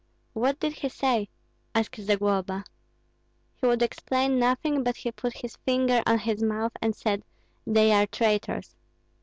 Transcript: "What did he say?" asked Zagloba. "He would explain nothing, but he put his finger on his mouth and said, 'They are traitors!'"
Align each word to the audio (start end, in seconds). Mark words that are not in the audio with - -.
"What 0.33 0.59
did 0.59 0.73
he 0.73 0.89
say?" 0.89 1.29
asked 1.75 1.97
Zagloba. 2.01 2.63
"He 3.57 3.67
would 3.67 3.83
explain 3.83 4.39
nothing, 4.39 4.81
but 4.81 4.95
he 4.97 5.11
put 5.11 5.33
his 5.41 5.57
finger 5.57 6.01
on 6.07 6.17
his 6.17 6.41
mouth 6.41 6.71
and 6.81 6.95
said, 6.95 7.23
'They 7.67 7.91
are 7.91 8.07
traitors!'" 8.07 8.75